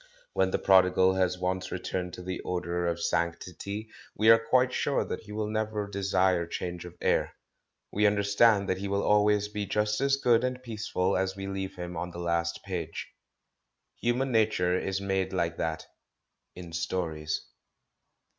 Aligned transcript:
When 0.33 0.49
the 0.49 0.57
prodigal 0.57 1.13
has 1.13 1.37
once 1.37 1.71
returned 1.71 2.13
to 2.15 2.23
the 2.23 2.41
odour 2.43 2.87
of 2.87 2.99
sanc 2.99 3.37
tity 3.37 3.85
we 4.17 4.31
are 4.31 4.39
quite 4.43 4.73
sure 4.73 5.05
that 5.05 5.19
he 5.19 5.31
will 5.31 5.45
never 5.47 5.87
desire 5.87 6.47
change 6.47 6.85
of 6.85 6.97
air; 7.01 7.35
we 7.91 8.07
understand 8.07 8.67
that 8.67 8.79
he 8.79 8.87
will 8.87 9.03
always 9.03 9.47
be 9.47 9.67
just 9.67 10.01
as 10.01 10.15
good 10.15 10.43
and 10.43 10.63
peaceful 10.63 11.15
as 11.15 11.35
we 11.35 11.45
leave 11.45 11.75
him 11.75 11.95
on 11.95 12.09
the 12.09 12.17
last 12.17 12.63
page. 12.63 13.09
Human 13.99 14.31
nature 14.31 14.75
is 14.75 14.99
m^de 14.99 15.31
like 15.33 15.57
that— 15.57 15.85
in 16.55 16.73
stories. 16.73 17.45